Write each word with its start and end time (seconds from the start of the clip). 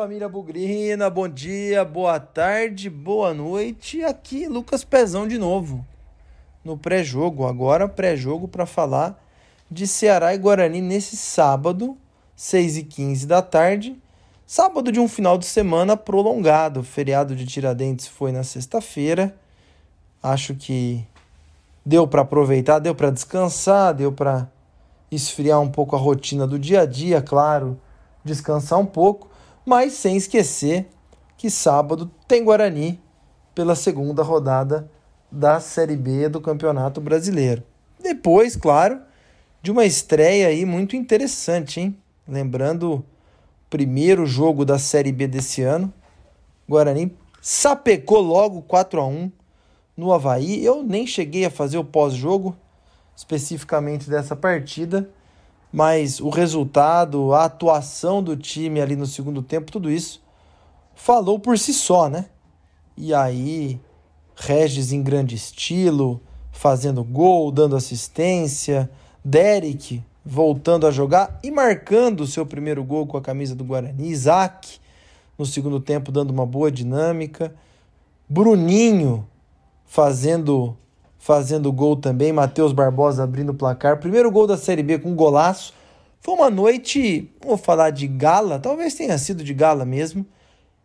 família 0.00 0.30
Bugrina, 0.30 1.10
bom 1.10 1.28
dia, 1.28 1.84
boa 1.84 2.18
tarde, 2.18 2.88
boa 2.88 3.34
noite. 3.34 4.02
Aqui 4.02 4.46
Lucas 4.46 4.82
Pezão 4.82 5.28
de 5.28 5.36
novo 5.36 5.84
no 6.64 6.74
pré-jogo. 6.74 7.46
Agora 7.46 7.86
pré-jogo 7.86 8.48
para 8.48 8.64
falar 8.64 9.22
de 9.70 9.86
Ceará 9.86 10.34
e 10.34 10.38
Guarani 10.38 10.80
nesse 10.80 11.18
sábado, 11.18 11.98
6 12.34 12.78
e 12.78 12.84
15 12.84 13.26
da 13.26 13.42
tarde. 13.42 14.00
Sábado 14.46 14.90
de 14.90 14.98
um 14.98 15.06
final 15.06 15.36
de 15.36 15.44
semana 15.44 15.98
prolongado. 15.98 16.80
O 16.80 16.82
feriado 16.82 17.36
de 17.36 17.44
Tiradentes 17.44 18.06
foi 18.06 18.32
na 18.32 18.42
sexta-feira. 18.42 19.36
Acho 20.22 20.54
que 20.54 21.06
deu 21.84 22.08
para 22.08 22.22
aproveitar, 22.22 22.78
deu 22.78 22.94
para 22.94 23.10
descansar, 23.10 23.92
deu 23.92 24.10
para 24.10 24.48
esfriar 25.10 25.60
um 25.60 25.68
pouco 25.68 25.94
a 25.94 25.98
rotina 25.98 26.46
do 26.46 26.58
dia 26.58 26.80
a 26.80 26.86
dia, 26.86 27.20
claro, 27.20 27.78
descansar 28.24 28.78
um 28.78 28.86
pouco 28.86 29.29
mas 29.64 29.92
sem 29.94 30.16
esquecer 30.16 30.88
que 31.36 31.50
sábado 31.50 32.10
tem 32.26 32.44
Guarani 32.44 33.00
pela 33.54 33.74
segunda 33.74 34.22
rodada 34.22 34.90
da 35.30 35.60
Série 35.60 35.96
B 35.96 36.28
do 36.28 36.40
Campeonato 36.40 37.00
Brasileiro. 37.00 37.62
Depois, 37.98 38.56
claro, 38.56 39.00
de 39.62 39.70
uma 39.70 39.84
estreia 39.84 40.48
aí 40.48 40.64
muito 40.64 40.96
interessante, 40.96 41.80
hein? 41.80 41.96
Lembrando 42.26 42.94
o 42.94 43.04
primeiro 43.68 44.26
jogo 44.26 44.64
da 44.64 44.78
Série 44.78 45.12
B 45.12 45.26
desse 45.26 45.62
ano, 45.62 45.92
Guarani 46.68 47.16
sapecou 47.40 48.20
logo 48.20 48.62
4 48.62 49.00
a 49.00 49.06
1 49.06 49.32
no 49.96 50.12
Havaí. 50.12 50.64
Eu 50.64 50.82
nem 50.82 51.06
cheguei 51.06 51.44
a 51.44 51.50
fazer 51.50 51.78
o 51.78 51.84
pós-jogo 51.84 52.56
especificamente 53.16 54.08
dessa 54.08 54.34
partida, 54.34 55.10
mas 55.72 56.20
o 56.20 56.28
resultado, 56.28 57.32
a 57.32 57.44
atuação 57.44 58.22
do 58.22 58.36
time 58.36 58.80
ali 58.80 58.96
no 58.96 59.06
segundo 59.06 59.42
tempo, 59.42 59.70
tudo 59.70 59.90
isso 59.90 60.22
falou 60.94 61.38
por 61.38 61.58
si 61.58 61.72
só, 61.72 62.08
né? 62.08 62.26
E 62.96 63.14
aí, 63.14 63.80
Regis 64.34 64.92
em 64.92 65.02
grande 65.02 65.34
estilo, 65.34 66.20
fazendo 66.50 67.04
gol, 67.04 67.50
dando 67.50 67.76
assistência, 67.76 68.90
Derek 69.24 70.02
voltando 70.24 70.86
a 70.86 70.90
jogar 70.90 71.38
e 71.42 71.50
marcando 71.50 72.20
o 72.20 72.26
seu 72.26 72.44
primeiro 72.44 72.84
gol 72.84 73.06
com 73.06 73.16
a 73.16 73.22
camisa 73.22 73.54
do 73.54 73.64
Guarani, 73.64 74.08
Isaac 74.08 74.78
no 75.38 75.46
segundo 75.46 75.80
tempo 75.80 76.12
dando 76.12 76.30
uma 76.30 76.44
boa 76.44 76.70
dinâmica, 76.70 77.54
Bruninho 78.28 79.26
fazendo 79.86 80.76
fazendo 81.20 81.70
gol 81.70 81.96
também, 81.96 82.32
Matheus 82.32 82.72
Barbosa 82.72 83.22
abrindo 83.22 83.50
o 83.50 83.54
placar. 83.54 83.98
Primeiro 83.98 84.30
gol 84.30 84.46
da 84.46 84.56
Série 84.56 84.82
B 84.82 84.98
com 84.98 85.14
golaço. 85.14 85.74
Foi 86.18 86.34
uma 86.34 86.50
noite, 86.50 87.30
vou 87.44 87.56
falar 87.56 87.90
de 87.90 88.08
gala, 88.08 88.58
talvez 88.58 88.94
tenha 88.94 89.16
sido 89.18 89.44
de 89.44 89.54
gala 89.54 89.84
mesmo, 89.84 90.26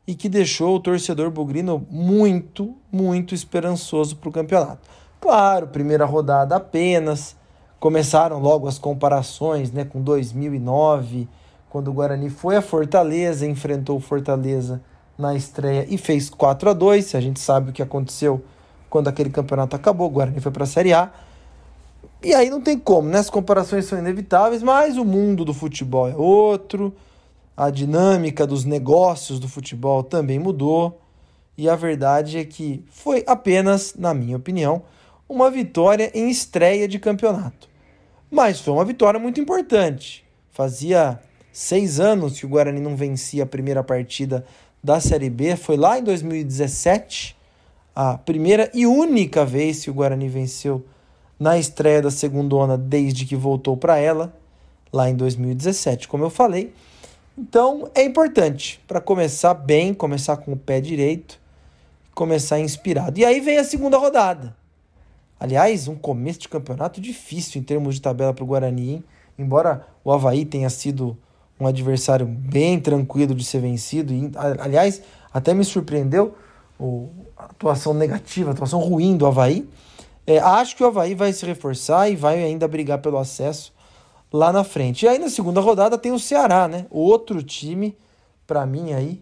e 0.05 0.14
que 0.14 0.30
deixou 0.30 0.75
o 0.75 0.80
torcedor 0.80 1.31
bugrino 1.31 1.86
muito, 1.89 2.75
muito 2.92 3.33
esperançoso 3.33 4.17
para 4.17 4.30
o 4.30 4.31
campeonato. 4.31 4.88
Claro, 5.19 5.67
primeira 5.67 6.05
rodada 6.05 6.55
apenas, 6.55 7.36
começaram 7.80 8.39
logo 8.39 8.67
as 8.67 8.77
comparações 8.77 9.72
né, 9.72 9.83
com 9.83 10.02
2009, 10.02 11.27
quando 11.70 11.89
o 11.89 11.94
Guarani 11.94 12.30
foi 12.30 12.55
a 12.55 12.61
Fortaleza, 12.61 13.47
enfrentou 13.47 13.97
o 13.97 14.02
Fortaleza 14.02 14.81
na 15.17 15.33
estreia 15.33 15.86
e 15.89 15.97
fez 15.97 16.30
4 16.30 16.70
a 16.70 16.73
2 16.73 17.16
A 17.16 17.22
gente 17.22 17.39
sabe 17.39 17.70
o 17.70 17.73
que 17.73 17.81
aconteceu 17.81 18.44
quando 18.95 19.09
aquele 19.09 19.29
campeonato 19.29 19.75
acabou, 19.75 20.07
o 20.07 20.09
Guarani 20.09 20.39
foi 20.39 20.53
para 20.53 20.63
a 20.63 20.65
Série 20.65 20.93
A. 20.93 21.11
E 22.23 22.33
aí 22.33 22.49
não 22.49 22.61
tem 22.61 22.79
como, 22.79 23.09
né? 23.09 23.19
As 23.19 23.29
comparações 23.29 23.83
são 23.83 23.99
inevitáveis, 23.99 24.63
mas 24.63 24.95
o 24.95 25.03
mundo 25.03 25.43
do 25.43 25.53
futebol 25.53 26.08
é 26.08 26.15
outro, 26.15 26.95
a 27.58 27.70
dinâmica 27.70 28.47
dos 28.47 28.64
negócios 28.64 29.37
do 29.37 29.49
futebol 29.49 30.02
também 30.02 30.39
mudou. 30.39 31.02
E 31.58 31.67
a 31.67 31.75
verdade 31.75 32.37
é 32.37 32.45
que 32.45 32.86
foi 32.89 33.21
apenas, 33.27 33.95
na 33.99 34.14
minha 34.14 34.37
opinião, 34.37 34.83
uma 35.27 35.52
vitória 35.52 36.09
em 36.14 36.30
estreia 36.30 36.87
de 36.87 36.97
campeonato. 36.97 37.67
Mas 38.31 38.61
foi 38.61 38.73
uma 38.73 38.86
vitória 38.86 39.20
muito 39.20 39.41
importante. 39.41 40.23
Fazia 40.52 41.20
seis 41.52 41.99
anos 41.99 42.39
que 42.39 42.45
o 42.45 42.49
Guarani 42.49 42.80
não 42.80 42.95
vencia 42.95 43.43
a 43.43 43.45
primeira 43.45 43.83
partida 43.83 44.45
da 44.81 45.02
Série 45.02 45.30
B, 45.30 45.58
foi 45.58 45.75
lá 45.75 45.99
em 45.99 46.03
2017 46.03 47.34
a 47.95 48.17
primeira 48.17 48.70
e 48.73 48.86
única 48.86 49.45
vez 49.45 49.83
que 49.83 49.89
o 49.89 49.94
Guarani 49.94 50.28
venceu 50.28 50.86
na 51.39 51.58
estreia 51.58 52.02
da 52.02 52.11
segunda 52.11 52.78
desde 52.78 53.26
que 53.26 53.36
voltou 53.36 53.78
para 53.78 53.98
ela, 53.98 54.33
lá 54.92 55.10
em 55.10 55.16
2017, 55.16 56.08
como 56.08 56.23
eu 56.23 56.30
falei. 56.30 56.73
Então 57.38 57.89
é 57.95 58.04
importante 58.04 58.82
para 58.88 59.00
começar 59.00 59.54
bem, 59.54 59.94
começar 59.94 60.38
com 60.38 60.54
o 60.54 60.58
pé 60.58 60.82
direito, 60.82 61.39
começar 62.14 62.60
inspirado. 62.60 63.20
E 63.20 63.26
aí 63.26 63.39
vem 63.39 63.58
a 63.58 63.64
segunda 63.64 63.98
rodada. 63.98 64.56
Aliás, 65.39 65.88
um 65.88 65.95
começo 65.95 66.39
de 66.39 66.50
campeonato 66.50 67.02
difícil 67.02 67.62
em 67.62 67.64
termos 67.64 67.95
de 67.95 68.02
tabela 68.02 68.33
para 68.33 68.44
o 68.44 68.48
Guarani, 68.48 68.92
hein? 68.92 69.04
embora 69.38 69.86
o 70.04 70.12
Havaí 70.12 70.45
tenha 70.45 70.70
sido 70.70 71.17
um 71.60 71.67
adversário 71.67 72.26
bem 72.26 72.80
tranquilo 72.80 73.36
de 73.36 73.44
ser 73.44 73.60
vencido. 73.60 74.14
E, 74.14 74.32
aliás, 74.60 75.02
até 75.33 75.54
me 75.54 75.64
surpreendeu 75.64 76.36
o, 76.80 77.09
a 77.37 77.45
atuação 77.45 77.93
negativa, 77.93 78.52
atuação 78.52 78.80
ruim 78.80 79.17
do 79.17 79.25
Havaí. 79.25 79.67
É, 80.27 80.39
acho 80.39 80.75
que 80.75 80.83
o 80.83 80.87
Havaí 80.87 81.13
vai 81.13 81.31
se 81.31 81.45
reforçar 81.45 82.09
e 82.09 82.15
vai 82.15 82.43
ainda 82.43 82.67
brigar 82.67 82.99
pelo 82.99 83.17
acesso 83.17 83.73
lá 84.31 84.52
na 84.52 84.63
frente. 84.63 85.05
E 85.05 85.08
aí 85.08 85.19
na 85.19 85.30
segunda 85.30 85.61
rodada 85.61 85.97
tem 85.97 86.11
o 86.11 86.19
Ceará, 86.19 86.67
né? 86.67 86.85
Outro 86.89 87.43
time, 87.43 87.95
para 88.47 88.65
mim 88.65 88.93
aí, 88.93 89.21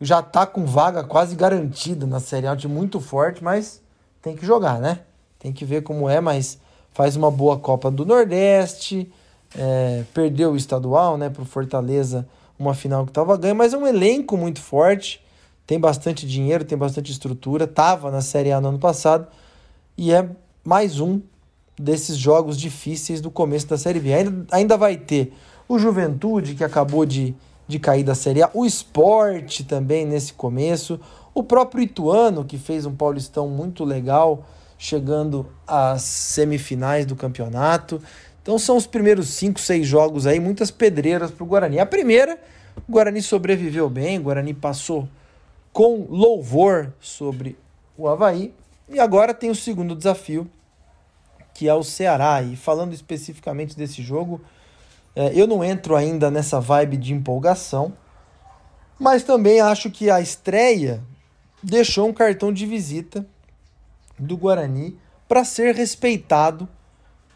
já 0.00 0.22
tá 0.22 0.46
com 0.46 0.64
vaga 0.64 1.04
quase 1.04 1.34
garantida 1.34 2.06
na 2.06 2.20
Série 2.20 2.46
A, 2.46 2.56
time 2.56 2.72
muito 2.72 3.00
forte, 3.00 3.42
mas 3.42 3.82
tem 4.20 4.36
que 4.36 4.46
jogar, 4.46 4.80
né? 4.80 5.00
Tem 5.38 5.52
que 5.52 5.64
ver 5.64 5.82
como 5.82 6.08
é, 6.08 6.20
mas 6.20 6.58
faz 6.92 7.16
uma 7.16 7.30
boa 7.30 7.58
Copa 7.58 7.90
do 7.90 8.04
Nordeste, 8.04 9.12
é, 9.56 10.04
perdeu 10.14 10.52
o 10.52 10.56
estadual, 10.56 11.16
né, 11.16 11.28
pro 11.28 11.44
Fortaleza, 11.44 12.26
uma 12.58 12.74
final 12.74 13.04
que 13.06 13.12
tava 13.12 13.36
ganha, 13.36 13.54
mas 13.54 13.72
é 13.72 13.76
um 13.76 13.86
elenco 13.86 14.36
muito 14.36 14.60
forte 14.60 15.22
tem 15.66 15.78
bastante 15.78 16.26
dinheiro, 16.26 16.64
tem 16.64 16.76
bastante 16.76 17.12
estrutura, 17.12 17.64
estava 17.64 18.10
na 18.10 18.20
Série 18.20 18.52
A 18.52 18.60
no 18.60 18.68
ano 18.68 18.78
passado 18.78 19.26
e 19.96 20.12
é 20.12 20.28
mais 20.64 21.00
um 21.00 21.20
desses 21.78 22.16
jogos 22.16 22.56
difíceis 22.58 23.20
do 23.20 23.30
começo 23.30 23.66
da 23.66 23.78
Série 23.78 24.00
B. 24.00 24.12
Ainda, 24.12 24.46
ainda 24.50 24.76
vai 24.76 24.96
ter 24.96 25.32
o 25.68 25.78
Juventude, 25.78 26.54
que 26.54 26.64
acabou 26.64 27.06
de, 27.06 27.34
de 27.66 27.78
cair 27.78 28.04
da 28.04 28.14
Série 28.14 28.42
A, 28.42 28.50
o 28.52 28.66
Esporte 28.66 29.64
também 29.64 30.04
nesse 30.04 30.32
começo, 30.32 31.00
o 31.34 31.42
próprio 31.42 31.82
Ituano, 31.82 32.44
que 32.44 32.58
fez 32.58 32.84
um 32.84 32.94
Paulistão 32.94 33.48
muito 33.48 33.84
legal, 33.84 34.46
chegando 34.76 35.46
às 35.66 36.02
semifinais 36.02 37.06
do 37.06 37.16
campeonato. 37.16 38.02
Então 38.42 38.58
são 38.58 38.76
os 38.76 38.86
primeiros 38.86 39.28
cinco, 39.28 39.60
seis 39.60 39.86
jogos 39.86 40.26
aí, 40.26 40.40
muitas 40.40 40.70
pedreiras 40.70 41.30
para 41.30 41.44
o 41.44 41.46
Guarani. 41.46 41.78
A 41.78 41.86
primeira, 41.86 42.38
o 42.86 42.92
Guarani 42.92 43.22
sobreviveu 43.22 43.88
bem, 43.88 44.18
o 44.18 44.22
Guarani 44.22 44.52
passou 44.52 45.08
com 45.72 46.06
louvor 46.08 46.92
sobre 47.00 47.58
o 47.96 48.08
Havaí. 48.08 48.54
E 48.88 49.00
agora 49.00 49.32
tem 49.32 49.50
o 49.50 49.54
segundo 49.54 49.96
desafio, 49.96 50.50
que 51.54 51.68
é 51.68 51.74
o 51.74 51.82
Ceará. 51.82 52.42
E 52.42 52.56
falando 52.56 52.92
especificamente 52.92 53.76
desse 53.76 54.02
jogo, 54.02 54.40
é, 55.14 55.32
eu 55.34 55.46
não 55.46 55.64
entro 55.64 55.96
ainda 55.96 56.30
nessa 56.30 56.60
vibe 56.60 56.96
de 56.96 57.12
empolgação, 57.12 57.92
mas 58.98 59.22
também 59.22 59.60
acho 59.60 59.90
que 59.90 60.10
a 60.10 60.20
estreia 60.20 61.02
deixou 61.62 62.08
um 62.08 62.12
cartão 62.12 62.52
de 62.52 62.66
visita 62.66 63.26
do 64.18 64.36
Guarani 64.36 64.98
para 65.28 65.44
ser 65.44 65.74
respeitado 65.74 66.68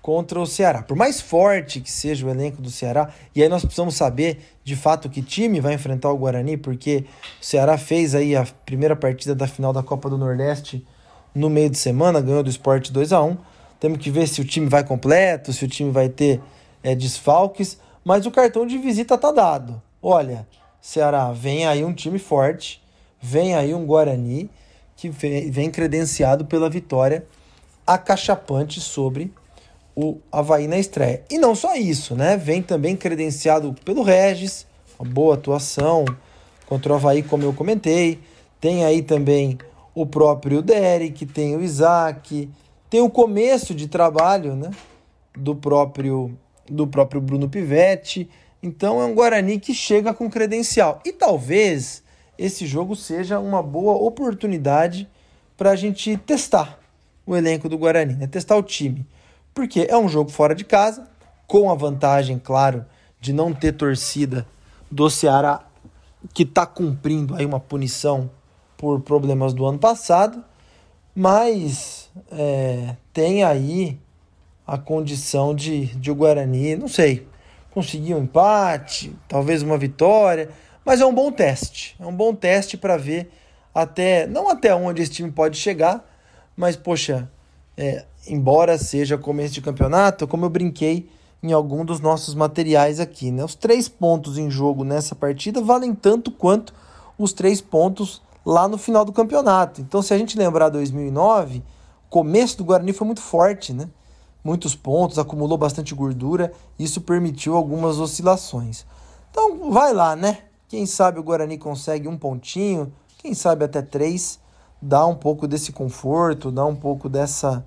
contra 0.06 0.41
o 0.41 0.47
Ceará. 0.47 0.85
Por 0.85 0.97
mais 0.97 1.20
forte 1.20 1.81
que 1.81 1.91
seja 1.91 2.25
o 2.25 2.31
elenco 2.31 2.62
do 2.62 2.70
Ceará, 2.70 3.11
e 3.35 3.43
aí 3.43 3.49
nós 3.49 3.64
precisamos 3.64 3.97
saber 3.97 4.38
de 4.62 4.76
fato 4.76 5.11
que 5.11 5.20
time 5.20 5.61
vai 5.61 5.75
enfrentar 5.75 6.12
o 6.12 6.17
Guarani, 6.17 6.56
porque 6.56 7.05
o 7.43 7.44
Ceará 7.44 7.76
fez 7.76 8.14
aí 8.14 8.37
a 8.37 8.47
primeira 8.64 8.94
partida 8.94 9.35
da 9.35 9.49
final 9.49 9.73
da 9.73 9.82
Copa 9.82 10.08
do 10.08 10.17
Nordeste 10.17 10.87
no 11.35 11.50
meio 11.50 11.69
de 11.69 11.76
semana, 11.76 12.20
ganhou 12.20 12.44
do 12.44 12.49
Sport 12.49 12.91
2 12.93 13.12
a 13.12 13.20
1 13.20 13.37
Temos 13.81 13.99
que 13.99 14.08
ver 14.08 14.29
se 14.29 14.41
o 14.41 14.44
time 14.44 14.69
vai 14.69 14.85
completo, 14.85 15.53
se 15.53 15.64
o 15.64 15.69
time 15.69 15.91
vai 15.91 16.09
ter 16.09 16.41
é, 16.85 16.94
desfalques, 16.94 17.76
mas 18.05 18.26
o 18.26 18.31
cartão 18.31 18.64
de 18.64 18.79
visita 18.79 19.19
tá 19.19 19.32
dado. 19.32 19.82
Olha, 20.00 20.47
Ceará, 20.81 21.32
vem 21.32 21.67
aí 21.67 21.85
um 21.85 21.93
time 21.93 22.20
forte, 22.20 22.81
vem 23.20 23.56
aí 23.56 23.75
um 23.75 23.85
Guarani 23.85 24.49
que 24.94 25.09
vem 25.09 25.69
credenciado 25.69 26.44
pela 26.44 26.70
vitória 26.70 27.26
acachapante 27.85 28.81
sobre 28.81 29.35
o 29.96 30.19
Havaí 30.31 30.69
na 30.69 30.78
estreia. 30.78 31.25
E 31.31 31.38
não 31.38 31.54
só 31.54 31.75
isso, 31.75 32.14
né? 32.14 32.37
Vem 32.37 32.60
também 32.60 32.94
credenciado 32.94 33.75
pelo 33.82 34.02
Regis, 34.02 34.66
uma 34.98 35.08
boa 35.08 35.34
atuação 35.34 36.04
contra 36.66 36.93
o 36.93 36.96
Havaí, 36.96 37.22
como 37.22 37.44
eu 37.44 37.54
comentei. 37.54 38.20
Tem 38.60 38.84
aí 38.84 39.00
também 39.02 39.58
o 39.94 40.04
próprio 40.04 40.60
Derek, 40.60 41.25
tem 41.25 41.56
o 41.56 41.62
Isaac, 41.62 42.50
tem 42.90 43.00
o 43.00 43.08
começo 43.08 43.75
de 43.75 43.88
trabalho, 43.88 44.54
né? 44.54 44.70
Do 45.34 45.56
próprio 45.56 46.37
do 46.69 46.87
próprio 46.87 47.20
Bruno 47.20 47.49
Pivetti. 47.49 48.28
Então 48.62 49.00
é 49.00 49.04
um 49.04 49.14
Guarani 49.14 49.58
que 49.58 49.72
chega 49.72 50.12
com 50.12 50.28
credencial. 50.28 51.00
E 51.04 51.12
talvez 51.12 52.02
esse 52.37 52.66
jogo 52.66 52.94
seja 52.94 53.38
uma 53.38 53.62
boa 53.62 53.94
oportunidade 53.94 55.08
para 55.56 55.70
a 55.70 55.76
gente 55.76 56.16
testar 56.19 56.78
o 57.25 57.34
elenco 57.34 57.69
do 57.69 57.78
Guarani, 57.78 58.14
né? 58.14 58.26
testar 58.26 58.56
o 58.56 58.62
time. 58.62 59.06
Porque 59.56 59.87
é 59.88 59.97
um 59.97 60.06
jogo 60.06 60.31
fora 60.31 60.55
de 60.55 60.67
casa, 60.67 61.08
com 61.47 61.70
a 61.70 61.75
vantagem, 61.75 62.38
claro, 62.38 62.85
de 63.19 63.32
não 63.32 63.55
ter 63.55 63.73
torcida 63.73 64.47
do 64.91 65.08
Ceará, 65.08 65.64
que 66.35 66.43
está 66.43 66.67
cumprindo 66.67 67.35
aí 67.35 67.47
uma 67.47 67.58
punição 67.58 68.31
por 68.76 69.00
problemas 69.00 69.55
do 69.55 69.64
ano 69.64 69.79
passado, 69.79 70.44
mas 71.14 72.11
é, 72.31 72.97
tem 73.14 73.44
aí 73.44 73.99
a 74.67 74.76
condição 74.76 75.55
de, 75.55 75.87
de 75.87 76.11
o 76.11 76.14
Guarani, 76.14 76.76
não 76.76 76.87
sei, 76.87 77.26
conseguir 77.70 78.12
um 78.14 78.25
empate, 78.25 79.17
talvez 79.26 79.62
uma 79.62 79.79
vitória, 79.79 80.50
mas 80.85 81.00
é 81.00 81.06
um 81.06 81.14
bom 81.14 81.32
teste, 81.32 81.97
é 81.99 82.05
um 82.05 82.14
bom 82.14 82.35
teste 82.35 82.76
para 82.76 82.99
ver 82.99 83.31
até, 83.75 84.26
não 84.26 84.50
até 84.50 84.75
onde 84.75 85.00
esse 85.00 85.12
time 85.12 85.32
pode 85.32 85.56
chegar, 85.56 86.06
mas 86.55 86.76
poxa, 86.76 87.26
é, 87.75 88.05
embora 88.26 88.78
seja 88.78 89.19
começo 89.19 89.55
de 89.55 89.61
campeonato, 89.61 90.26
como 90.26 90.44
eu 90.44 90.50
brinquei 90.50 91.08
em 91.43 91.52
algum 91.52 91.84
dos 91.84 92.00
nossos 92.00 92.34
materiais 92.34 92.99
aqui, 92.99 93.31
né? 93.31 93.44
Os 93.44 93.55
três 93.55 93.88
pontos 93.88 94.38
em 94.38 94.50
jogo 94.50 94.84
nessa 94.84 95.14
partida 95.14 95.61
valem 95.61 95.94
tanto 95.94 96.31
quanto 96.31 96.75
os 97.19 97.32
três 97.32 97.61
pontos 97.61 98.23
lá 98.44 98.69
no 98.69 98.78
final 98.78 99.05
do 99.05 99.12
campeonato. 99.12 99.81
Então, 99.81 100.02
se 100.02 100.14
a 100.14 100.19
gente 100.19 100.38
lembrar 100.38 100.69
2009, 100.69 101.58
o 101.58 102.11
começo 102.11 102.58
do 102.58 102.64
Guarani 102.64 102.93
foi 102.93 103.06
muito 103.06 103.20
forte, 103.20 103.73
né? 103.73 103.88
Muitos 104.43 104.75
pontos, 104.76 105.19
acumulou 105.19 105.58
bastante 105.58 105.94
gordura, 105.94 106.52
isso 106.78 107.00
permitiu 107.00 107.56
algumas 107.56 107.99
oscilações. 107.99 108.87
Então, 109.31 109.70
vai 109.70 109.93
lá, 109.93 110.14
né? 110.14 110.38
Quem 110.69 110.87
sabe 110.87 111.19
o 111.19 111.23
Guarani 111.23 111.58
consegue 111.58 112.08
um 112.08 112.17
pontinho, 112.17 112.93
quem 113.19 113.34
sabe 113.34 113.64
até 113.64 113.82
três, 113.82 114.38
dá 114.81 115.05
um 115.06 115.14
pouco 115.14 115.49
desse 115.49 115.73
conforto, 115.73 116.50
dá 116.50 116.64
um 116.64 116.76
pouco 116.76 117.08
dessa 117.08 117.64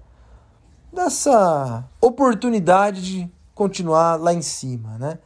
dessa 1.04 1.86
oportunidade 2.02 3.02
de 3.02 3.32
continuar 3.56 4.18
lá 4.18 4.34
em 4.34 4.42
cima, 4.42 4.98
né? 4.98 5.18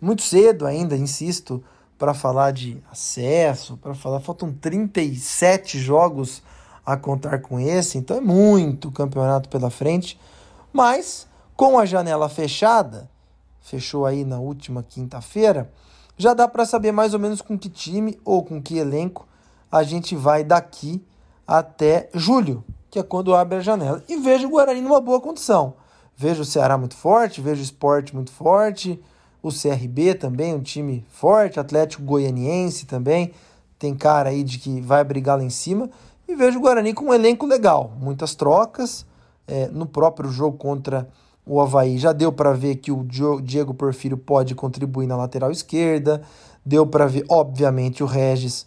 Muito 0.00 0.22
cedo 0.22 0.64
ainda, 0.64 0.96
insisto, 0.96 1.62
para 1.98 2.14
falar 2.14 2.52
de 2.52 2.80
acesso, 2.92 3.76
para 3.76 3.92
falar, 3.92 4.20
faltam 4.20 4.52
37 4.52 5.80
jogos 5.80 6.44
a 6.84 6.96
contar 6.96 7.40
com 7.40 7.58
esse, 7.58 7.98
então 7.98 8.18
é 8.18 8.20
muito 8.20 8.92
campeonato 8.92 9.48
pela 9.48 9.68
frente, 9.68 10.18
mas 10.72 11.26
com 11.56 11.76
a 11.76 11.84
janela 11.84 12.28
fechada, 12.28 13.10
fechou 13.60 14.06
aí 14.06 14.24
na 14.24 14.38
última 14.38 14.84
quinta-feira, 14.84 15.72
já 16.16 16.34
dá 16.34 16.46
para 16.46 16.64
saber 16.64 16.92
mais 16.92 17.14
ou 17.14 17.18
menos 17.18 17.42
com 17.42 17.58
que 17.58 17.68
time 17.68 18.16
ou 18.24 18.44
com 18.44 18.62
que 18.62 18.78
elenco 18.78 19.26
a 19.72 19.82
gente 19.82 20.14
vai 20.14 20.44
daqui 20.44 21.04
até 21.44 22.08
julho, 22.14 22.64
que 22.96 23.00
é 23.00 23.02
quando 23.02 23.34
abre 23.34 23.58
a 23.58 23.60
janela. 23.60 24.02
E 24.08 24.16
vejo 24.16 24.46
o 24.46 24.50
Guarani 24.50 24.80
numa 24.80 25.02
boa 25.02 25.20
condição. 25.20 25.74
Vejo 26.16 26.40
o 26.40 26.44
Ceará 26.46 26.78
muito 26.78 26.96
forte, 26.96 27.42
vejo 27.42 27.60
o 27.60 27.64
Sport 27.64 28.14
muito 28.14 28.32
forte, 28.32 28.98
o 29.42 29.50
CRB 29.50 30.14
também, 30.14 30.54
um 30.54 30.62
time 30.62 31.04
forte, 31.10 31.60
Atlético 31.60 32.02
Goianiense 32.02 32.86
também, 32.86 33.32
tem 33.78 33.94
cara 33.94 34.30
aí 34.30 34.42
de 34.42 34.58
que 34.58 34.80
vai 34.80 35.04
brigar 35.04 35.36
lá 35.36 35.44
em 35.44 35.50
cima. 35.50 35.90
E 36.26 36.34
vejo 36.34 36.58
o 36.58 36.62
Guarani 36.62 36.94
com 36.94 37.06
um 37.06 37.14
elenco 37.14 37.44
legal, 37.44 37.92
muitas 38.00 38.34
trocas. 38.34 39.04
É, 39.46 39.68
no 39.68 39.84
próprio 39.84 40.30
jogo 40.30 40.56
contra 40.56 41.06
o 41.44 41.60
Havaí 41.60 41.98
já 41.98 42.12
deu 42.12 42.32
para 42.32 42.52
ver 42.52 42.76
que 42.76 42.90
o 42.90 43.06
Diego 43.42 43.74
Porfírio 43.74 44.16
pode 44.16 44.54
contribuir 44.54 45.06
na 45.06 45.16
lateral 45.16 45.50
esquerda. 45.50 46.22
Deu 46.64 46.86
para 46.86 47.06
ver, 47.06 47.26
obviamente, 47.28 48.02
o 48.02 48.06
Regis, 48.06 48.66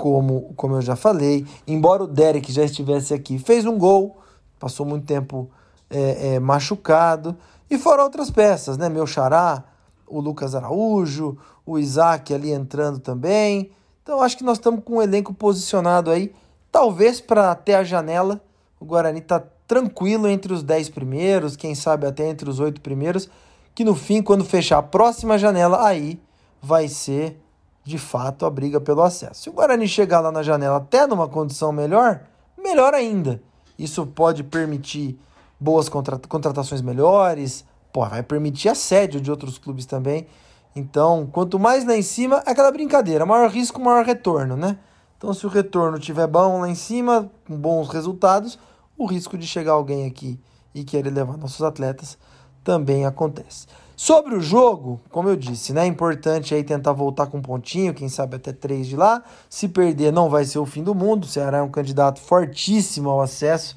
como, 0.00 0.54
como 0.56 0.76
eu 0.76 0.80
já 0.80 0.96
falei. 0.96 1.46
Embora 1.66 2.04
o 2.04 2.06
Derek 2.06 2.50
já 2.50 2.64
estivesse 2.64 3.12
aqui, 3.12 3.38
fez 3.38 3.66
um 3.66 3.76
gol, 3.76 4.16
passou 4.58 4.86
muito 4.86 5.04
tempo 5.04 5.50
é, 5.90 6.36
é, 6.36 6.40
machucado. 6.40 7.36
E 7.70 7.76
fora 7.76 8.02
outras 8.02 8.30
peças, 8.30 8.78
né? 8.78 8.88
Meu 8.88 9.06
xará, 9.06 9.62
o 10.06 10.18
Lucas 10.18 10.54
Araújo, 10.54 11.36
o 11.66 11.78
Isaac 11.78 12.32
ali 12.32 12.50
entrando 12.50 12.98
também. 12.98 13.72
Então 14.02 14.22
acho 14.22 14.38
que 14.38 14.42
nós 14.42 14.56
estamos 14.56 14.82
com 14.82 14.96
um 14.96 15.02
elenco 15.02 15.34
posicionado 15.34 16.10
aí, 16.10 16.32
talvez 16.72 17.20
para 17.20 17.50
até 17.50 17.74
a 17.74 17.84
janela. 17.84 18.40
O 18.80 18.86
Guarani 18.86 19.18
está 19.18 19.38
tranquilo 19.68 20.26
entre 20.26 20.50
os 20.50 20.62
10 20.62 20.88
primeiros, 20.88 21.56
quem 21.56 21.74
sabe 21.74 22.06
até 22.06 22.26
entre 22.26 22.48
os 22.48 22.58
8 22.58 22.80
primeiros, 22.80 23.28
que 23.74 23.84
no 23.84 23.94
fim, 23.94 24.22
quando 24.22 24.46
fechar 24.46 24.78
a 24.78 24.82
próxima 24.82 25.36
janela, 25.36 25.86
aí 25.86 26.18
vai 26.62 26.88
ser 26.88 27.38
de 27.84 27.98
fato 27.98 28.46
a 28.46 28.50
briga 28.50 28.80
pelo 28.80 29.02
acesso. 29.02 29.42
Se 29.42 29.50
o 29.50 29.52
Guarani 29.52 29.88
chegar 29.88 30.20
lá 30.20 30.30
na 30.30 30.42
janela 30.42 30.76
até 30.76 31.06
numa 31.06 31.28
condição 31.28 31.72
melhor, 31.72 32.22
melhor 32.56 32.94
ainda. 32.94 33.42
Isso 33.78 34.06
pode 34.06 34.44
permitir 34.44 35.18
boas 35.58 35.88
contratações 35.88 36.82
melhores, 36.82 37.64
pô, 37.92 38.06
vai 38.06 38.22
permitir 38.22 38.68
assédio 38.68 39.20
de 39.20 39.30
outros 39.30 39.58
clubes 39.58 39.86
também. 39.86 40.26
Então, 40.74 41.28
quanto 41.32 41.58
mais 41.58 41.84
lá 41.84 41.96
em 41.96 42.02
cima, 42.02 42.42
é 42.46 42.50
aquela 42.50 42.70
brincadeira, 42.70 43.26
maior 43.26 43.50
risco, 43.50 43.80
maior 43.80 44.04
retorno, 44.04 44.56
né? 44.56 44.78
Então, 45.16 45.34
se 45.34 45.44
o 45.44 45.48
retorno 45.48 45.98
tiver 45.98 46.26
bom 46.26 46.60
lá 46.60 46.68
em 46.68 46.74
cima, 46.74 47.30
com 47.46 47.56
bons 47.56 47.88
resultados, 47.88 48.58
o 48.96 49.06
risco 49.06 49.36
de 49.36 49.46
chegar 49.46 49.72
alguém 49.72 50.06
aqui 50.06 50.38
e 50.74 50.84
querer 50.84 51.10
levar 51.10 51.36
nossos 51.36 51.62
atletas 51.62 52.16
também 52.62 53.04
acontece. 53.06 53.66
Sobre 53.96 54.34
o 54.34 54.40
jogo, 54.40 54.98
como 55.10 55.28
eu 55.28 55.36
disse, 55.36 55.74
né, 55.74 55.84
é 55.84 55.86
importante 55.86 56.54
aí 56.54 56.64
tentar 56.64 56.92
voltar 56.92 57.26
com 57.26 57.36
um 57.36 57.42
pontinho, 57.42 57.92
quem 57.92 58.08
sabe 58.08 58.36
até 58.36 58.50
três 58.50 58.86
de 58.86 58.96
lá. 58.96 59.22
Se 59.48 59.68
perder, 59.68 60.10
não 60.10 60.30
vai 60.30 60.46
ser 60.46 60.58
o 60.58 60.64
fim 60.64 60.82
do 60.82 60.94
mundo. 60.94 61.24
O 61.24 61.26
Ceará 61.26 61.58
é 61.58 61.62
um 61.62 61.68
candidato 61.68 62.18
fortíssimo 62.18 63.10
ao 63.10 63.20
acesso 63.20 63.76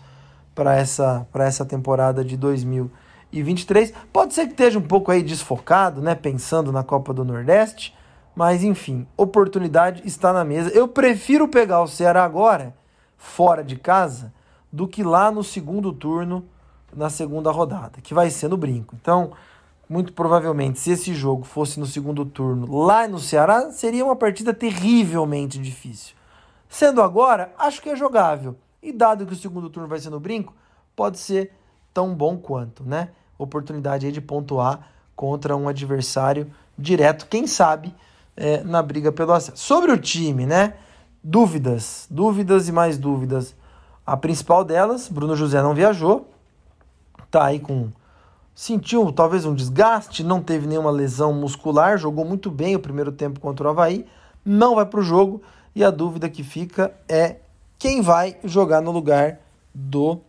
para 0.56 0.77
essa, 0.77 1.27
essa 1.33 1.65
temporada 1.65 2.24
de 2.24 2.38
2023. 2.38 3.94
Pode 4.13 4.33
ser 4.33 4.45
que 4.45 4.53
esteja 4.53 4.80
um 4.80 4.83
pouco 4.83 5.12
aí 5.12 5.21
desfocado, 5.21 6.01
né? 6.01 6.15
Pensando 6.15 6.71
na 6.71 6.83
Copa 6.83 7.13
do 7.13 7.25
Nordeste. 7.25 7.94
Mas 8.33 8.63
enfim, 8.63 9.06
oportunidade 9.18 10.01
está 10.06 10.31
na 10.31 10.45
mesa. 10.45 10.69
Eu 10.69 10.88
prefiro 10.88 11.50
pegar 11.50 11.81
o 11.81 11.88
Ceará 11.88 12.24
agora, 12.24 12.74
fora 13.18 13.63
de 13.63 13.75
casa, 13.75 14.33
do 14.71 14.88
que 14.88 15.03
lá 15.03 15.30
no 15.30 15.44
segundo 15.44 15.92
turno, 15.92 16.45
na 16.95 17.09
segunda 17.09 17.52
rodada, 17.52 18.02
que 18.02 18.14
vai 18.14 18.30
ser 18.30 18.47
no 18.47 18.57
brinco. 18.57 18.95
Então, 19.00 19.31
muito 19.90 20.14
provavelmente, 20.14 20.80
se 20.80 20.92
esse 20.92 21.14
jogo 21.14 21.44
fosse 21.44 21.80
no 21.80 21.85
segundo 21.85 22.26
turno 22.26 22.83
lá 22.83 23.07
no 23.07 23.19
Ceará, 23.19 23.71
seria 23.71 24.04
uma 24.06 24.16
partida 24.16 24.54
terrivelmente 24.54 25.57
difícil. 25.59 26.16
Sendo 26.69 27.02
agora, 27.02 27.54
acho 27.57 27.81
que 27.81 27.90
é 27.90 27.95
jogável. 27.95 28.56
E 28.81 28.92
dado 28.92 29.26
que 29.26 29.33
o 29.33 29.38
segundo 29.38 29.69
turno 29.69 29.88
vai 29.88 30.00
ser 30.00 30.09
no 30.09 30.19
brinco, 30.19 30.54
pode 30.95 31.19
ser 31.19 31.52
tão 31.94 32.16
bom 32.16 32.38
quanto, 32.38 32.83
né? 32.83 33.09
Oportunidade 33.38 34.06
aí 34.06 34.12
de 34.12 34.19
pontuar 34.19 34.88
contra 35.16 35.56
um 35.56 35.68
adversário 35.68 36.52
direto, 36.78 37.28
quem 37.28 37.45
sabe, 37.45 37.94
é, 38.35 38.64
na 38.64 38.81
briga 38.81 39.12
pelo 39.12 39.31
acesso. 39.31 39.57
Sobre 39.57 39.92
o 39.92 39.97
time, 39.97 40.45
né? 40.45 40.73
Dúvidas, 41.23 42.07
dúvidas 42.09 42.68
e 42.68 42.71
mais 42.71 42.97
dúvidas. 42.97 43.56
A 44.06 44.18
principal 44.18 44.64
delas, 44.66 45.07
Bruno 45.07 45.35
José 45.35 45.62
não 45.62 45.73
viajou, 45.73 46.32
tá 47.33 47.45
aí 47.45 47.59
com. 47.59 47.90
Sentiu 48.54 49.11
talvez 49.11 49.44
um 49.44 49.56
desgaste, 49.56 50.23
não 50.23 50.40
teve 50.40 50.68
nenhuma 50.68 50.92
lesão 50.92 51.33
muscular, 51.33 51.97
jogou 51.97 52.23
muito 52.23 52.52
bem 52.52 52.75
o 52.75 52.80
primeiro 52.80 53.11
tempo 53.11 53.40
contra 53.40 53.66
o 53.66 53.69
Havaí, 53.71 54.06
não 54.45 54.75
vai 54.75 54.85
para 54.85 54.99
o 54.99 55.04
jogo 55.04 55.42
e 55.73 55.83
a 55.83 55.90
dúvida 55.90 56.30
que 56.30 56.44
fica 56.44 56.94
é 57.09 57.37
quem 57.80 58.04
vai 58.04 58.37
jogar 58.44 58.80
no 58.80 58.92
lugar 58.92 59.40
do 59.73 60.21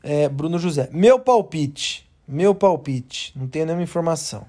é, 0.00 0.28
Bruno 0.28 0.60
José. 0.60 0.88
Meu 0.92 1.18
palpite, 1.18 2.08
meu 2.28 2.54
palpite, 2.54 3.36
não 3.36 3.48
tenho 3.48 3.66
nenhuma 3.66 3.82
informação. 3.82 4.46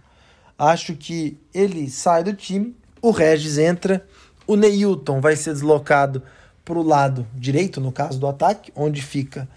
Acho 0.55 0.95
que 0.95 1.39
ele 1.51 1.89
sai 1.89 2.23
do 2.23 2.35
time, 2.35 2.77
o 3.01 3.09
Regis 3.09 3.57
entra, 3.57 4.05
o 4.45 4.55
Neilton 4.55 5.19
vai 5.19 5.35
ser 5.35 5.53
deslocado 5.53 6.21
para 6.63 6.77
o 6.77 6.83
lado 6.83 7.25
direito, 7.33 7.81
no 7.81 7.91
caso 7.91 8.19
do 8.19 8.27
ataque, 8.27 8.71
onde 8.75 9.01
fica 9.01 9.49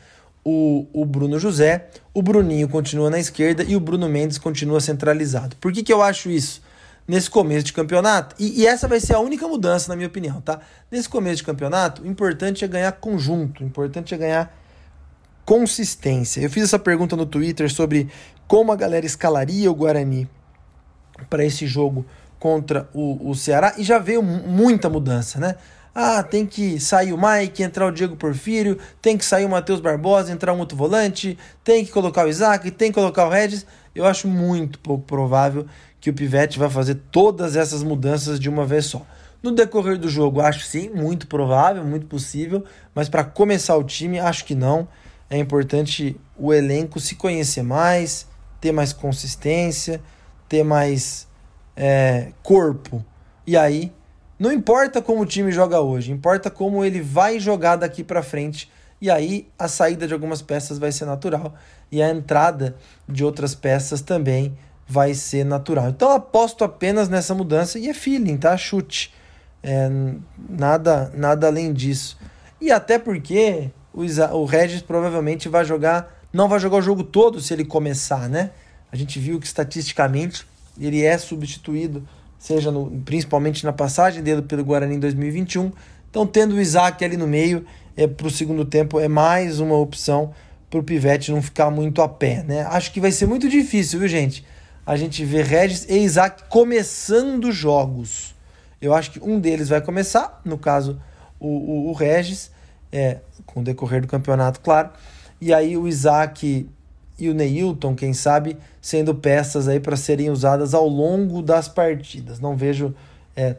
o, 0.48 0.86
o 0.92 1.04
Bruno 1.04 1.40
José, 1.40 1.88
o 2.14 2.22
Bruninho 2.22 2.68
continua 2.68 3.10
na 3.10 3.18
esquerda 3.18 3.64
e 3.64 3.74
o 3.74 3.80
Bruno 3.80 4.08
Mendes 4.08 4.38
continua 4.38 4.80
centralizado. 4.80 5.56
Por 5.56 5.72
que, 5.72 5.82
que 5.82 5.92
eu 5.92 6.00
acho 6.00 6.30
isso? 6.30 6.64
nesse 7.08 7.30
começo 7.30 7.66
de 7.66 7.72
campeonato. 7.72 8.34
E, 8.36 8.62
e, 8.62 8.66
essa 8.66 8.88
vai 8.88 8.98
ser 8.98 9.14
a 9.14 9.20
única 9.20 9.46
mudança, 9.46 9.88
na 9.88 9.94
minha 9.94 10.08
opinião, 10.08 10.40
tá? 10.40 10.58
Nesse 10.90 11.08
começo 11.08 11.36
de 11.36 11.44
campeonato, 11.44 12.02
o 12.02 12.06
importante 12.08 12.64
é 12.64 12.68
ganhar 12.68 12.90
conjunto, 12.90 13.62
o 13.62 13.64
importante 13.64 14.12
é 14.12 14.18
ganhar 14.18 14.58
consistência. 15.44 16.40
Eu 16.40 16.50
fiz 16.50 16.64
essa 16.64 16.80
pergunta 16.80 17.14
no 17.14 17.24
Twitter 17.24 17.72
sobre 17.72 18.08
como 18.48 18.72
a 18.72 18.76
galera 18.76 19.06
escalaria 19.06 19.70
o 19.70 19.74
Guarani 19.74 20.28
para 21.30 21.44
esse 21.44 21.64
jogo 21.64 22.04
contra 22.40 22.88
o, 22.92 23.30
o 23.30 23.36
Ceará 23.36 23.74
e 23.78 23.84
já 23.84 24.00
veio 24.00 24.20
muita 24.20 24.90
mudança, 24.90 25.38
né? 25.38 25.54
Ah, 25.98 26.22
tem 26.22 26.44
que 26.44 26.78
sair 26.78 27.14
o 27.14 27.18
Mike, 27.18 27.62
entrar 27.62 27.86
o 27.86 27.90
Diego 27.90 28.16
Porfírio, 28.16 28.76
tem 29.00 29.16
que 29.16 29.24
sair 29.24 29.46
o 29.46 29.48
Matheus 29.48 29.80
Barbosa, 29.80 30.30
entrar 30.30 30.52
um 30.52 30.58
outro 30.58 30.76
volante, 30.76 31.38
tem 31.64 31.86
que 31.86 31.90
colocar 31.90 32.26
o 32.26 32.28
Isaac, 32.28 32.70
tem 32.70 32.90
que 32.90 32.96
colocar 32.96 33.26
o 33.26 33.30
Regis. 33.30 33.64
Eu 33.94 34.04
acho 34.04 34.28
muito 34.28 34.78
pouco 34.78 35.04
provável 35.04 35.64
que 35.98 36.10
o 36.10 36.12
Pivete 36.12 36.58
vai 36.58 36.68
fazer 36.68 36.96
todas 37.10 37.56
essas 37.56 37.82
mudanças 37.82 38.38
de 38.38 38.46
uma 38.46 38.66
vez 38.66 38.84
só. 38.84 39.06
No 39.42 39.52
decorrer 39.52 39.96
do 39.96 40.06
jogo, 40.06 40.42
acho 40.42 40.66
sim, 40.66 40.90
muito 40.90 41.26
provável, 41.26 41.82
muito 41.82 42.04
possível, 42.04 42.62
mas 42.94 43.08
para 43.08 43.24
começar 43.24 43.74
o 43.74 43.82
time, 43.82 44.18
acho 44.18 44.44
que 44.44 44.54
não. 44.54 44.86
É 45.30 45.38
importante 45.38 46.14
o 46.36 46.52
elenco 46.52 47.00
se 47.00 47.14
conhecer 47.14 47.62
mais, 47.62 48.26
ter 48.60 48.70
mais 48.70 48.92
consistência, 48.92 50.02
ter 50.46 50.62
mais 50.62 51.26
é, 51.74 52.32
corpo. 52.42 53.02
E 53.46 53.56
aí, 53.56 53.94
não 54.38 54.52
importa 54.52 55.00
como 55.00 55.22
o 55.22 55.26
time 55.26 55.50
joga 55.50 55.80
hoje, 55.80 56.12
importa 56.12 56.50
como 56.50 56.84
ele 56.84 57.00
vai 57.00 57.40
jogar 57.40 57.76
daqui 57.76 58.04
para 58.04 58.22
frente. 58.22 58.70
E 59.00 59.10
aí, 59.10 59.48
a 59.58 59.68
saída 59.68 60.06
de 60.06 60.14
algumas 60.14 60.42
peças 60.42 60.78
vai 60.78 60.92
ser 60.92 61.04
natural 61.04 61.54
e 61.90 62.02
a 62.02 62.10
entrada 62.10 62.76
de 63.08 63.24
outras 63.24 63.54
peças 63.54 64.00
também 64.00 64.56
vai 64.86 65.14
ser 65.14 65.44
natural. 65.44 65.88
Então, 65.88 66.10
aposto 66.10 66.64
apenas 66.64 67.08
nessa 67.08 67.34
mudança 67.34 67.78
e 67.78 67.88
é 67.88 67.94
feeling, 67.94 68.36
tá? 68.36 68.56
Chute. 68.56 69.12
É, 69.62 69.88
nada, 70.48 71.10
nada 71.14 71.46
além 71.46 71.72
disso. 71.72 72.18
E 72.60 72.70
até 72.70 72.98
porque 72.98 73.70
o, 73.92 74.02
o 74.36 74.44
Regis 74.44 74.82
provavelmente 74.82 75.48
vai 75.48 75.64
jogar, 75.64 76.14
não 76.32 76.48
vai 76.48 76.60
jogar 76.60 76.76
o 76.76 76.82
jogo 76.82 77.02
todo 77.02 77.40
se 77.40 77.52
ele 77.52 77.64
começar, 77.64 78.28
né? 78.28 78.50
A 78.92 78.96
gente 78.96 79.18
viu 79.18 79.40
que 79.40 79.46
estatisticamente 79.46 80.46
ele 80.78 81.02
é 81.02 81.18
substituído, 81.18 82.06
seja 82.38 82.70
no, 82.70 82.90
principalmente 83.04 83.64
na 83.64 83.72
passagem 83.72 84.22
dele 84.22 84.42
pelo 84.42 84.64
Guarani 84.64 84.96
em 84.96 85.00
2021. 85.00 85.72
Então, 86.10 86.26
tendo 86.26 86.54
o 86.54 86.60
Isaac 86.60 87.04
ali 87.04 87.16
no 87.16 87.26
meio, 87.26 87.64
é, 87.96 88.06
para 88.06 88.26
o 88.26 88.30
segundo 88.30 88.64
tempo 88.64 89.00
é 89.00 89.08
mais 89.08 89.60
uma 89.60 89.76
opção 89.76 90.32
para 90.70 90.80
o 90.80 90.82
Pivete 90.82 91.30
não 91.30 91.40
ficar 91.40 91.70
muito 91.70 92.02
a 92.02 92.08
pé, 92.08 92.42
né? 92.42 92.62
Acho 92.62 92.92
que 92.92 93.00
vai 93.00 93.12
ser 93.12 93.26
muito 93.26 93.48
difícil, 93.48 94.00
viu, 94.00 94.08
gente? 94.08 94.44
A 94.84 94.96
gente 94.96 95.24
ver 95.24 95.44
Regis 95.44 95.86
e 95.88 95.98
Isaac 95.98 96.44
começando 96.48 97.50
jogos. 97.50 98.34
Eu 98.80 98.94
acho 98.94 99.10
que 99.10 99.20
um 99.22 99.40
deles 99.40 99.68
vai 99.68 99.80
começar, 99.80 100.40
no 100.44 100.58
caso, 100.58 101.00
o, 101.40 101.48
o, 101.48 101.88
o 101.90 101.92
Regis, 101.92 102.50
é, 102.92 103.18
com 103.44 103.60
o 103.60 103.64
decorrer 103.64 104.02
do 104.02 104.06
campeonato, 104.06 104.60
claro. 104.60 104.90
E 105.40 105.52
aí 105.52 105.76
o 105.76 105.88
Isaac 105.88 106.68
e 107.18 107.28
o 107.28 107.34
Neilton, 107.34 107.94
quem 107.94 108.12
sabe, 108.12 108.56
sendo 108.80 109.14
peças 109.14 109.68
aí 109.68 109.80
para 109.80 109.96
serem 109.96 110.30
usadas 110.30 110.74
ao 110.74 110.86
longo 110.86 111.42
das 111.42 111.66
partidas. 111.68 112.38
Não 112.38 112.56
vejo 112.56 112.94
é, 113.34 113.56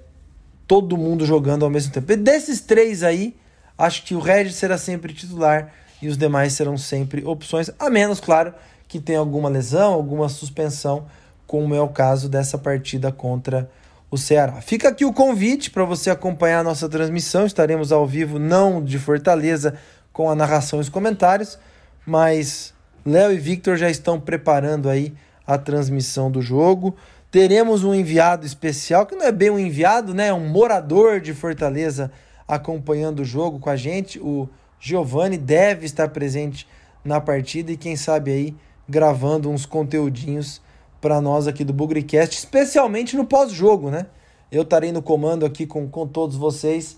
todo 0.68 0.98
mundo 0.98 1.26
jogando 1.26 1.66
ao 1.66 1.72
mesmo 1.72 1.92
tempo. 1.92 2.12
E 2.12 2.16
desses 2.16 2.62
três 2.62 3.04
aí, 3.04 3.36
acho 3.78 4.04
que 4.04 4.14
o 4.14 4.20
Regis 4.20 4.56
será 4.56 4.78
sempre 4.78 5.14
titular 5.14 5.74
e 6.02 6.08
os 6.08 6.18
demais 6.18 6.54
serão 6.54 6.78
sempre 6.78 7.26
opções, 7.26 7.72
a 7.80 7.90
menos, 7.90 8.20
claro, 8.20 8.54
que 8.88 9.00
tenha 9.00 9.20
alguma 9.20 9.50
lesão, 9.50 9.94
alguma 9.94 10.30
suspensão, 10.30 11.06
como 11.48 11.74
é 11.74 11.82
o 11.82 11.88
caso 11.88 12.30
dessa 12.30 12.58
partida 12.58 13.12
contra 13.12 13.70
o 14.12 14.18
Ceará. 14.18 14.62
Fica 14.62 14.90
aqui 14.90 15.04
o 15.04 15.14
convite 15.14 15.72
para 15.72 15.84
você 15.84 16.10
acompanhar 16.10 16.60
a 16.60 16.64
nossa 16.64 16.88
transmissão. 16.88 17.46
Estaremos 17.46 17.92
ao 17.92 18.06
vivo, 18.06 18.40
não 18.40 18.84
de 18.84 18.98
Fortaleza, 19.00 19.76
com 20.14 20.30
a 20.30 20.36
narração 20.36 20.80
e 20.80 20.82
os 20.82 20.90
comentários, 20.90 21.60
mas 22.06 22.74
Léo 23.08 23.32
e 23.32 23.38
Victor 23.38 23.78
já 23.78 23.90
estão 23.90 24.20
preparando 24.20 24.90
aí 24.90 25.14
a 25.46 25.58
transmissão 25.58 26.30
do 26.30 26.42
jogo. 26.42 26.94
Teremos 27.32 27.86
um 27.86 27.96
enviado 27.96 28.46
especial, 28.46 29.06
que 29.06 29.16
não 29.16 29.26
é 29.26 29.32
bem 29.32 29.50
um 29.50 29.58
enviado, 29.58 30.14
né? 30.14 30.28
É 30.28 30.34
um 30.34 30.50
morador 30.50 31.22
de 31.22 31.34
Fortaleza 31.34 32.12
acompanhando 32.46 33.22
o 33.22 33.26
jogo 33.26 33.60
com 33.60 33.70
a 33.70 33.78
gente. 33.78 34.20
O 34.20 34.50
Giovanni 34.78 35.38
deve 35.38 35.86
estar 35.86 36.10
presente 36.10 36.68
na 37.02 37.22
partida 37.22 37.72
e 37.72 37.78
quem 37.78 37.96
sabe 37.96 38.30
aí 38.30 38.56
gravando 38.90 39.50
uns 39.50 39.66
conteúdinhos 39.66 40.62
para 41.00 41.22
nós 41.22 41.48
aqui 41.48 41.64
do 41.64 41.72
Bugrecast, 41.72 42.38
especialmente 42.38 43.16
no 43.16 43.24
pós-jogo, 43.24 43.90
né? 43.90 44.08
Eu 44.52 44.64
estarei 44.64 44.92
no 44.92 45.02
comando 45.02 45.46
aqui 45.46 45.66
com, 45.66 45.88
com 45.88 46.06
todos 46.06 46.36
vocês 46.36 46.98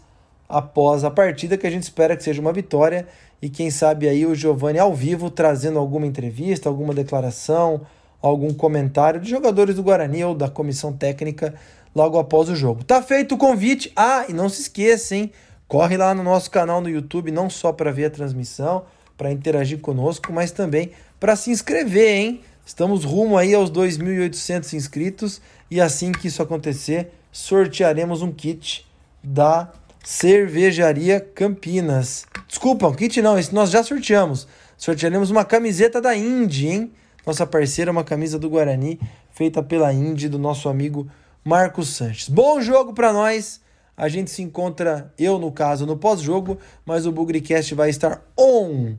após 0.50 1.03
a 1.03 1.12
partida, 1.12 1.58
que 1.58 1.68
a 1.68 1.70
gente 1.70 1.84
espera 1.84 2.18
que 2.18 2.24
seja 2.24 2.41
uma 2.41 2.51
vitória. 2.51 3.08
E 3.39 3.48
quem 3.48 3.70
sabe 3.70 4.10
aí 4.10 4.25
o 4.25 4.34
Giovanni 4.34 4.79
ao 4.79 4.94
vivo 4.94 5.29
trazendo 5.29 5.77
alguma 5.77 6.08
entrevista, 6.08 6.68
alguma 6.68 6.94
declaração, 6.94 7.82
algum 8.22 8.53
comentário 8.53 9.20
de 9.22 9.29
jogadores 9.29 9.75
do 9.75 9.84
Guarani 9.84 10.24
ou 10.24 10.34
da 10.34 10.50
comissão 10.50 10.91
técnica 10.91 11.53
logo 11.96 12.18
após 12.18 12.50
o 12.50 12.56
jogo. 12.56 12.84
Tá 12.84 13.01
feito 13.01 13.36
o 13.36 13.38
convite. 13.38 13.91
Ah, 13.96 14.25
e 14.27 14.34
não 14.34 14.50
se 14.50 14.62
esqueça, 14.62 15.15
hein? 15.15 15.32
Corre 15.68 15.96
lá 15.96 16.15
no 16.15 16.24
nosso 16.24 16.50
canal 16.50 16.82
no 16.82 16.89
YouTube, 16.89 17.32
não 17.32 17.50
só 17.50 17.72
para 17.72 17.91
ver 17.91 18.06
a 18.06 18.10
transmissão, 18.10 18.84
para 19.15 19.32
interagir 19.32 19.79
conosco, 19.79 20.34
mas 20.34 20.51
também 20.51 20.91
para 21.20 21.36
se 21.36 21.51
inscrever, 21.51 22.15
hein? 22.15 22.41
Estamos 22.65 23.03
rumo 23.03 23.38
aí 23.38 23.53
aos 23.53 23.72
2.800 23.72 24.74
inscritos 24.74 25.41
e 25.70 25.79
assim 25.79 26.12
que 26.12 26.27
isso 26.27 26.41
acontecer, 26.41 27.12
sortearemos 27.32 28.22
um 28.22 28.32
kit 28.32 28.86
da 29.24 29.72
Cervejaria 30.12 31.20
Campinas. 31.20 32.25
Desculpa, 32.48 32.88
um 32.88 32.96
kit 32.96 33.22
não, 33.22 33.38
esse 33.38 33.54
nós 33.54 33.70
já 33.70 33.84
sorteamos. 33.84 34.48
Sortearemos 34.75 35.30
uma 35.30 35.46
camiseta 35.46 36.01
da 36.01 36.18
Indy, 36.18 36.68
hein? 36.68 36.92
Nossa 37.24 37.46
parceira, 37.46 37.92
uma 37.92 38.04
camisa 38.04 38.39
do 38.39 38.50
Guarani, 38.50 39.00
feita 39.30 39.62
pela 39.62 39.94
Indy, 39.94 40.28
do 40.28 40.39
nosso 40.39 40.68
amigo 40.68 41.08
Marcos 41.46 41.89
Sanches. 41.89 42.28
Bom 42.28 42.60
jogo 42.60 42.92
para 42.92 43.13
nós. 43.13 43.62
A 43.96 44.10
gente 44.10 44.32
se 44.32 44.42
encontra, 44.42 45.13
eu 45.16 45.38
no 45.38 45.51
caso, 45.51 45.86
no 45.86 45.96
pós-jogo, 45.96 46.58
mas 46.84 47.06
o 47.06 47.12
Bugricast 47.12 47.75
vai 47.75 47.92
estar 47.92 48.20
on 48.36 48.96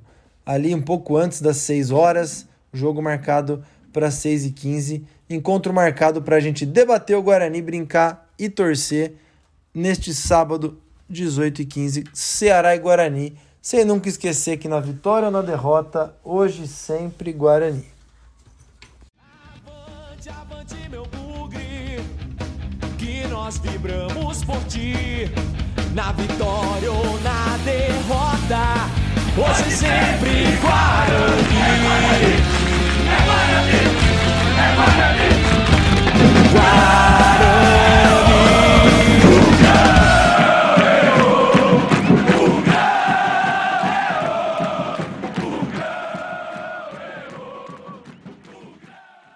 ali 0.47 0.73
um 0.73 0.81
pouco 0.81 1.17
antes 1.17 1.41
das 1.41 1.57
6 1.57 1.91
horas. 1.91 2.47
Jogo 2.73 3.03
marcado 3.03 3.65
para 3.93 4.13
6 4.13 4.47
e 4.47 4.51
15 4.53 5.05
Encontro 5.29 5.73
marcado 5.73 6.23
para 6.23 6.37
a 6.37 6.41
gente 6.41 6.65
debater 6.65 7.17
o 7.17 7.23
Guarani, 7.23 7.61
brincar 7.61 8.31
e 8.39 8.49
torcer 8.49 9.17
neste 9.75 10.15
sábado, 10.15 10.81
18 11.11 11.63
e 11.63 11.65
15 11.67 12.05
Ceará 12.15 12.75
e 12.75 12.79
Guarani. 12.79 13.37
Sem 13.61 13.85
nunca 13.85 14.09
esquecer 14.09 14.57
que 14.57 14.69
na 14.69 14.81
vitória 14.81 15.27
ou 15.27 15.33
na 15.33 15.43
derrota, 15.43 16.15
hoje 16.25 16.67
sempre 16.67 17.33
Guarani. 17.33 17.85
Avante, 19.67 20.31
avante, 20.31 20.89
meu 20.89 21.05
bugre, 21.07 22.01
que 22.97 23.27
nós 23.29 23.59
vibramos 23.59 24.43
por 24.45 24.65
ti. 24.65 24.95
Na 25.93 26.13
vitória 26.13 26.91
ou 26.91 27.21
na 27.21 27.59
derrota, 27.65 28.89
hoje 29.37 29.77
sempre 29.77 30.57
Guarani. 30.63 31.61
É 31.61 33.17
Guarani, 33.27 33.75
é 34.57 34.75
Guarani, 34.77 35.29
é 36.49 36.53
Guarani. 36.53 37.10